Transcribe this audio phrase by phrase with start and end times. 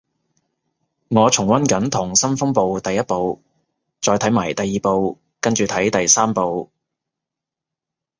[1.09, 3.39] 我重溫緊溏心風暴第一部，
[4.01, 6.71] 再睇埋第二部跟住睇第三部